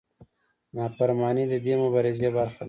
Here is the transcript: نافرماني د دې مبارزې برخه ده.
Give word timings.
نافرماني 0.75 1.45
د 1.51 1.53
دې 1.65 1.73
مبارزې 1.81 2.29
برخه 2.35 2.53
ده. 2.53 2.57